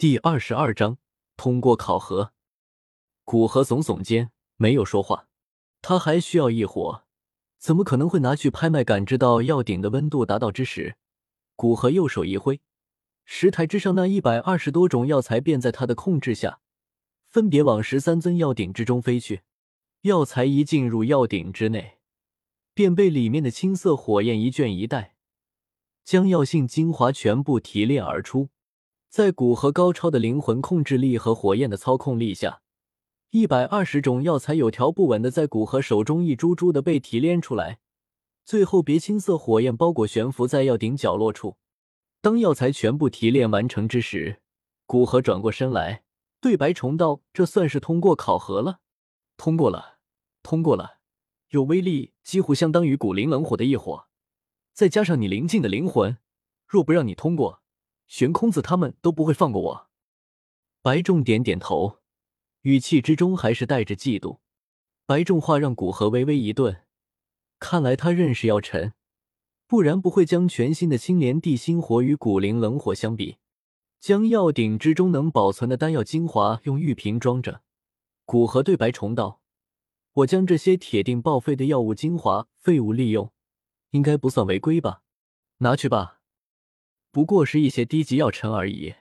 [0.00, 0.96] 第二十二章
[1.36, 2.32] 通过考核。
[3.26, 5.28] 古河耸耸肩，没有说话。
[5.82, 7.04] 他还需要一火，
[7.58, 8.82] 怎么可能会拿去拍卖？
[8.82, 10.96] 感知到药鼎的温度达到之时，
[11.54, 12.62] 古河右手一挥，
[13.26, 16.60] 石台之上那一百二十多种药材便在他的控制下，
[17.28, 19.42] 分别往十三尊药鼎之中飞去。
[20.00, 21.98] 药材一进入药鼎之内，
[22.72, 25.16] 便被里面的青色火焰一卷一带，
[26.02, 28.48] 将药性精华全部提炼而出。
[29.10, 32.62] 在古河高超的灵魂控制力和火焰的操控力下。
[33.30, 37.80] 一百二十种药材有条不紊的在古河手中一株株的被提炼出来，
[38.44, 41.56] 最后别青色火焰包裹悬浮在药鼎角落处。
[42.20, 44.40] 当药材全部提炼完成之时，
[44.86, 46.04] 古河转过身来
[46.40, 48.78] 对白虫道：“这算是通过考核了，
[49.36, 49.98] 通过了，
[50.44, 51.00] 通过了。
[51.48, 54.06] 有威力几乎相当于古灵冷火的一火，
[54.72, 56.18] 再加上你灵境的灵魂，
[56.68, 57.59] 若不让你通过，
[58.10, 59.88] 悬空子他们都不会放过我。”
[60.82, 61.98] 白仲点点头。
[62.62, 64.40] 语气之中还是带着嫉妒。
[65.06, 66.84] 白仲话让古河微微一顿，
[67.58, 68.92] 看来他认识药尘，
[69.66, 73.38] 不然不会将全新的青莲地心火与古灵冷火相比。
[73.98, 77.62] 将药鼎之中能保存的丹药精华用玉瓶装着。
[78.24, 79.40] 古河对白虫道
[80.12, 83.32] ：“我将这些铁定报废的药物精华废物利用，
[83.90, 85.02] 应该不算违规吧？
[85.58, 86.19] 拿去吧，
[87.10, 88.94] 不过是一些低级药尘而已。”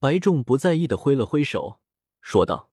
[0.00, 1.80] 白仲不在意的挥了挥手。
[2.20, 2.70] 说道：“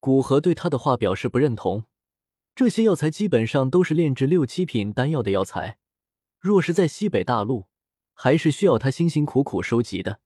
[0.00, 1.84] 古河对他的话表示不认同。
[2.54, 5.78] 这些药材基本上都是炼制六七品丹药的药材，
[6.38, 7.66] 若是在西北大陆，
[8.14, 10.20] 还是需要他辛辛苦苦收集的。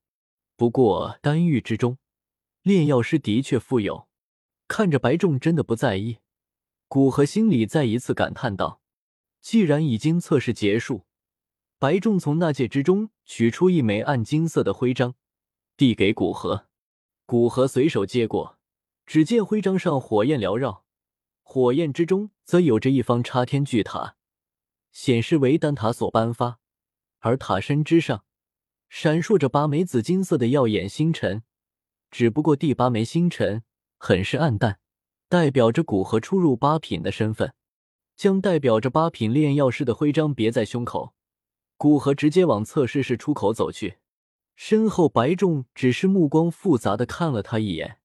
[0.57, 1.99] 不过丹域之中，
[2.63, 4.09] 炼药师的确富有。”
[4.69, 6.19] 看着白仲真的不在意，
[6.89, 8.81] 古河心里再一次感叹道
[9.41, 11.07] ：“既然已经测试结束，
[11.79, 15.15] 白仲从纳戒之中取出一枚暗金色的徽章，
[15.77, 16.67] 递给古河。
[17.25, 18.55] 古河随手接过。”
[19.07, 20.85] 只见徽章上火焰缭绕，
[21.45, 24.17] 火焰之中则有着一方插天巨塔，
[24.91, 26.59] 显示为丹塔所颁发。
[27.21, 28.25] 而塔身之上
[28.89, 31.45] 闪烁着八枚紫金色的耀眼星辰，
[32.11, 33.63] 只不过第八枚星辰
[33.97, 34.81] 很是暗淡，
[35.29, 37.55] 代表着古河出入八品的身份。
[38.17, 41.15] 将代表着八品炼药师的徽章别在胸口，
[41.77, 43.99] 古河直接往测试室出口走去。
[44.55, 47.99] 身后白仲只是目光复杂的看了他一眼。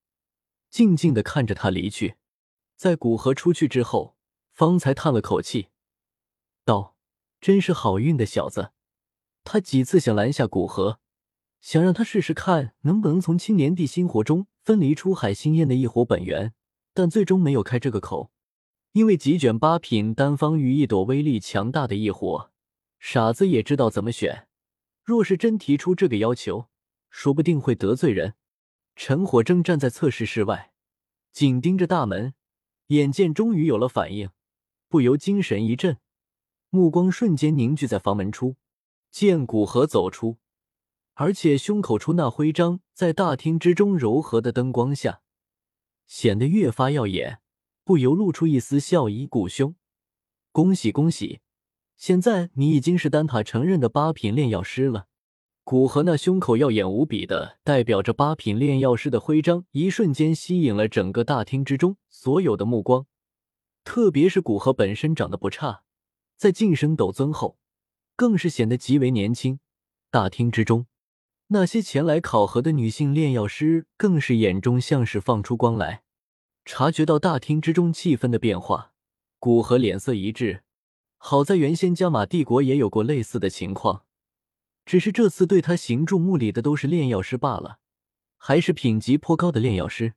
[0.70, 2.16] 静静的看着他离去，
[2.76, 4.16] 在古河出去之后，
[4.54, 5.70] 方才叹了口气，
[6.66, 6.96] 道
[7.40, 8.72] ：“真是好运的小子。”
[9.44, 11.00] 他几次想拦下古河，
[11.60, 16.54] 想让他试试看能不能从青莲地心火中分离出海心焰的一火本源，
[16.94, 18.32] 但最终没有开这个口，
[18.92, 22.51] 因为几卷八品单方于一朵威力强大的异火，
[23.04, 24.48] 傻子也知道怎么选。
[25.04, 26.70] 若是真提出这个要求，
[27.10, 28.36] 说不定会得罪人。
[28.96, 30.72] 陈火正站在测试室外，
[31.32, 32.36] 紧盯着大门，
[32.88, 34.30] 眼见终于有了反应，
[34.88, 35.98] 不由精神一振，
[36.70, 38.56] 目光瞬间凝聚在房门处。
[39.10, 40.38] 见古河走出，
[41.16, 45.22] 而且胸口处那徽章在大厅之中柔和的灯光下
[46.06, 47.42] 显得越发耀眼，
[47.84, 49.26] 不由露出一丝笑意。
[49.26, 49.76] 古兄，
[50.52, 51.42] 恭喜恭喜！
[52.02, 55.06] 现在你已经是丹塔承认的八品炼药师了。
[55.64, 63.06] 古河那胸口耀眼无比的代表着八品炼药师的徽章，一瞬间吸引了整个大厅之中所有的目光。
[63.84, 65.84] 特别是古河本身长得不差，
[66.36, 67.60] 在晋升斗尊后，
[68.16, 69.60] 更是显得极为年轻。
[70.10, 70.88] 大厅之中，
[71.50, 76.02] 那些前来考核的女性炼药师更是眼中像是放出光来。
[76.66, 78.94] 察觉到大厅之中气氛的变化，
[79.38, 80.64] 古河脸色一滞。
[81.24, 84.06] 好在原先加玛帝国也有过类似的情况。
[84.88, 87.78] 只是这次对他行注目礼的都是炼药师罢了，
[88.38, 90.16] 还是品级颇高的炼药师。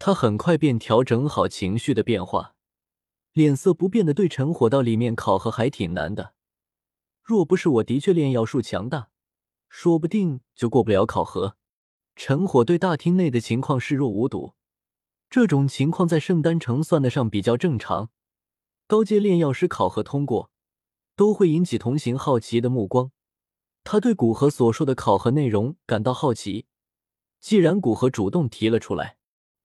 [0.00, 2.56] 他很快便调整好情绪的变化，
[3.32, 6.34] 脸色不变的对陈火道：“里面考核还挺难的，
[7.22, 9.10] 若不是我的确炼药术强大，
[9.68, 11.56] 说不定就过不了考核。”
[12.16, 14.54] 陈火对大厅内的情况视若无睹，
[15.30, 18.10] 这种情况在圣丹城算得上比较正常。
[18.86, 20.50] 高阶炼药师考核通过，
[21.16, 23.10] 都会引起同行好奇的目光。
[23.84, 26.66] 他对古河所说的考核内容感到好奇，
[27.40, 29.16] 既然古河主动提了出来，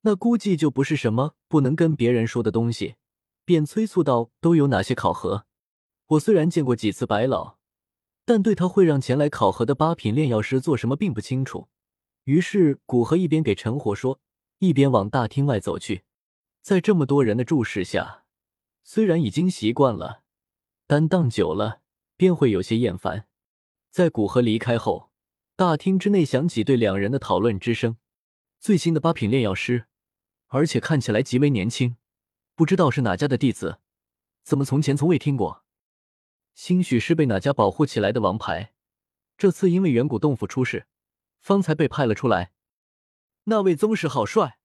[0.02, 2.96] 那估计就不是什么不能跟别人说的东西，
[3.46, 5.46] 便催促道：“都有哪些考核？
[6.08, 7.58] 我虽然见过几次白老，
[8.26, 11.68] 但对他会让前来考核的八品炼药师做什么并不清楚。”
[12.26, 14.20] 于是古河一边给陈火说，
[14.60, 16.04] 一边往大厅外走去。
[16.62, 18.26] 在这么多人的注视下，
[18.90, 20.24] 虽然已经习惯了，
[20.88, 21.82] 但当久了
[22.16, 23.28] 便会有些厌烦。
[23.92, 25.12] 在古河离开后，
[25.58, 27.98] 大厅之内响起对两人的讨论之声。
[28.62, 29.88] 最新的八品炼药师，
[30.48, 31.98] 而且看起来极为年轻，
[32.56, 33.82] 不知道是哪家的弟子，
[34.44, 35.66] 怎么从前从未听过？
[36.54, 38.74] 兴许是被哪家保护起来的王牌，
[39.38, 40.88] 这次因为远古洞府出事，
[41.42, 42.54] 方才被派了出来。
[43.44, 44.60] 那位宗师好帅，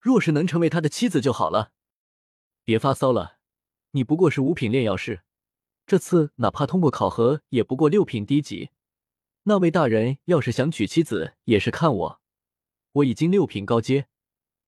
[0.00, 1.70] 若是能成为他的妻子就好了。
[2.64, 3.37] 别发骚了，
[3.98, 5.22] 你不过是五品炼药师，
[5.84, 8.70] 这次哪怕通过考核，也不过六品低级。
[9.42, 12.20] 那位大人要是想娶妻子，也是看我，
[12.92, 14.06] 我已经六品高阶，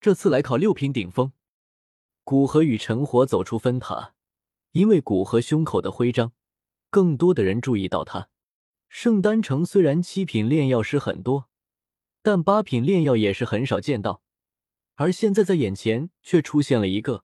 [0.01, 1.31] 这次来考六品顶峰。
[2.25, 4.15] 古河与陈火走出分塔，
[4.73, 6.33] 因为古河胸口的徽章，
[6.89, 8.27] 更多的人注意到他。
[8.89, 11.47] 圣丹城虽然七品炼药师很多。
[12.21, 14.21] 但八品炼药也是很少见到，
[14.95, 17.23] 而现在在眼前却出现了一个，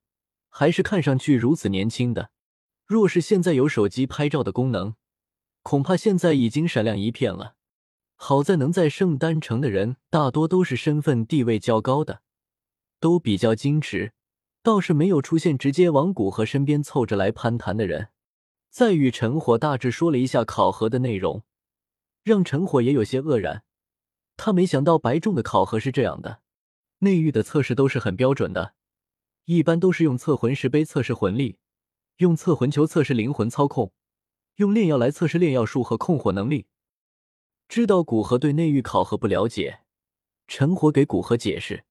[0.59, 2.31] 还是看上去如此年轻的。
[2.87, 4.95] 若是现在有手机拍照的功能，
[5.61, 7.53] 恐怕现在已经闪亮一片了。
[8.15, 12.23] 好在能在圣丹城的人大多都是身份地位较高的，
[12.99, 14.13] 都比较矜持，
[14.63, 18.07] 倒是没有出现直接往古河身边凑着来攀谈的人。
[18.71, 21.43] 再与陈火大致说了一下考核的内容，
[22.23, 23.61] 让陈火也有些愕然。
[24.35, 26.39] 他没想到白众的考核是这样的，
[26.99, 28.73] 内域的测试都是很标准的，
[29.47, 31.57] 一般都是用测魂石碑测试魂力，
[32.17, 33.93] 用测魂球测试灵魂操控，
[34.55, 36.65] 用炼药来测试炼药术和控火能力。
[37.69, 39.83] 知道古河对内域考核不了解，
[40.47, 41.85] 陈火给古河解释，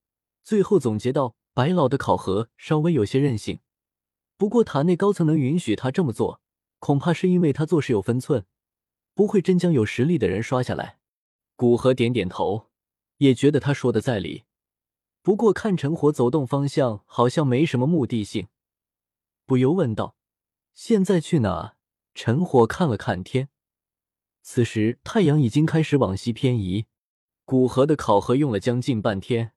[0.44, 3.60] 最后总结到：白老的考核稍微有些任性，
[4.36, 6.42] 不过塔内高层能允许他这么做，
[6.78, 8.44] 恐怕是因为他做事有分寸，
[9.14, 10.98] 不会真将有实力的人刷下来。
[11.56, 12.66] 古河点点头，
[13.16, 14.44] 也觉得他说的在理。
[15.26, 18.46] 不过看陈火走动方向，好像没什么目的性，
[19.44, 20.14] 不由问道
[20.72, 21.74] ：“现在去哪？”
[22.14, 23.48] 陈火看了看天，
[24.40, 26.86] 此时太阳已经开始往西偏移。
[27.44, 29.50] 古河的考核用了将近半天，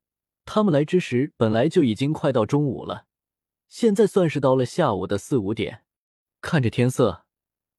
[0.44, 3.06] 他们来之时本来就已经快到中午了，
[3.68, 5.84] 现在算是到了下午的四五点。
[6.42, 7.26] 看着天色，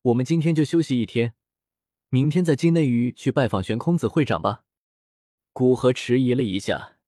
[0.02, 1.34] 我们今天就休息一天。
[2.08, 4.62] 明天在金内域去拜访玄空子会长吧。
[5.52, 6.98] 古河迟疑了一下，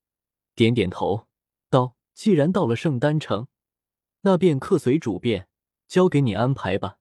[0.55, 1.27] 点点头，
[1.69, 3.47] 道：“既然到了圣丹城，
[4.21, 5.47] 那便客随主便，
[5.87, 6.97] 交给你安排吧。”